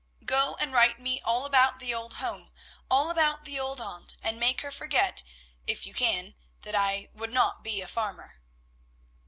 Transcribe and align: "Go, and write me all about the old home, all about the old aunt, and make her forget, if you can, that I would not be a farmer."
"Go, 0.25 0.55
and 0.59 0.73
write 0.73 0.97
me 0.97 1.21
all 1.23 1.45
about 1.45 1.77
the 1.77 1.93
old 1.93 2.15
home, 2.15 2.51
all 2.89 3.11
about 3.11 3.45
the 3.45 3.59
old 3.59 3.79
aunt, 3.79 4.17
and 4.23 4.39
make 4.39 4.61
her 4.61 4.71
forget, 4.71 5.21
if 5.67 5.85
you 5.85 5.93
can, 5.93 6.33
that 6.63 6.73
I 6.73 7.09
would 7.13 7.31
not 7.31 7.63
be 7.63 7.83
a 7.83 7.87
farmer." 7.87 8.39